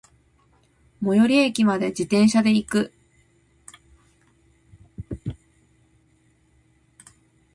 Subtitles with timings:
[0.99, 2.91] 最寄駅まで、自転車で行く。